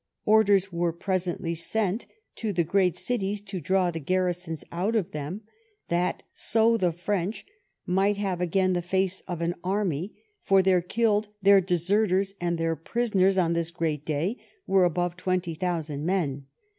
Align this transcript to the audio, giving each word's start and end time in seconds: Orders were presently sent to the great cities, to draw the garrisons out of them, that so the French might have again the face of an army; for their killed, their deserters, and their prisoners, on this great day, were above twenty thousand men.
Orders 0.25 0.71
were 0.71 0.91
presently 0.93 1.53
sent 1.53 2.07
to 2.37 2.51
the 2.51 2.63
great 2.63 2.97
cities, 2.97 3.39
to 3.41 3.59
draw 3.61 3.91
the 3.91 3.99
garrisons 3.99 4.63
out 4.71 4.95
of 4.95 5.11
them, 5.11 5.41
that 5.89 6.23
so 6.33 6.75
the 6.75 6.91
French 6.91 7.45
might 7.85 8.17
have 8.17 8.41
again 8.41 8.73
the 8.73 8.81
face 8.81 9.21
of 9.27 9.41
an 9.41 9.53
army; 9.63 10.15
for 10.41 10.63
their 10.63 10.81
killed, 10.81 11.27
their 11.43 11.61
deserters, 11.61 12.33
and 12.41 12.57
their 12.57 12.75
prisoners, 12.75 13.37
on 13.37 13.53
this 13.53 13.69
great 13.69 14.03
day, 14.03 14.37
were 14.65 14.85
above 14.85 15.17
twenty 15.17 15.53
thousand 15.53 16.03
men. 16.03 16.47